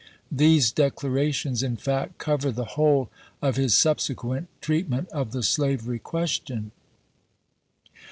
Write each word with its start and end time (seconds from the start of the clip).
These 0.31 0.71
declarations, 0.71 1.61
in 1.61 1.75
fact, 1.77 2.17
cover 2.17 2.51
the 2.51 2.65
whole 2.73 3.11
of 3.39 3.55
his 3.55 3.75
sub 3.75 3.99
sequent 3.99 4.47
treatment 4.59 5.07
of 5.09 5.31
the 5.31 5.43
slavery 5.43 5.99
question. 5.99 6.71